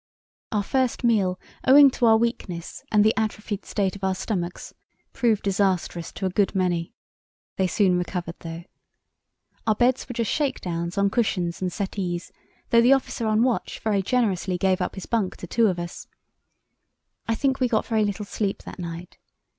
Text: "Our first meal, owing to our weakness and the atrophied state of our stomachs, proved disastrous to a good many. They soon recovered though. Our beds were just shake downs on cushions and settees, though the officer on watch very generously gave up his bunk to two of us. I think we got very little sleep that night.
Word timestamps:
"Our 0.51 0.63
first 0.63 1.03
meal, 1.03 1.39
owing 1.67 1.91
to 1.91 2.07
our 2.07 2.17
weakness 2.17 2.83
and 2.91 3.03
the 3.05 3.13
atrophied 3.15 3.67
state 3.67 3.95
of 3.95 4.03
our 4.03 4.15
stomachs, 4.15 4.73
proved 5.13 5.43
disastrous 5.43 6.11
to 6.13 6.25
a 6.25 6.31
good 6.31 6.55
many. 6.55 6.95
They 7.57 7.67
soon 7.67 7.99
recovered 7.99 8.37
though. 8.39 8.63
Our 9.67 9.75
beds 9.75 10.09
were 10.09 10.13
just 10.13 10.31
shake 10.31 10.59
downs 10.59 10.97
on 10.97 11.11
cushions 11.11 11.61
and 11.61 11.71
settees, 11.71 12.31
though 12.71 12.81
the 12.81 12.93
officer 12.93 13.27
on 13.27 13.43
watch 13.43 13.77
very 13.77 14.01
generously 14.01 14.57
gave 14.57 14.81
up 14.81 14.95
his 14.95 15.05
bunk 15.05 15.35
to 15.37 15.45
two 15.45 15.67
of 15.67 15.77
us. 15.77 16.07
I 17.27 17.35
think 17.35 17.59
we 17.59 17.67
got 17.67 17.85
very 17.85 18.03
little 18.03 18.25
sleep 18.25 18.63
that 18.63 18.79
night. 18.79 19.19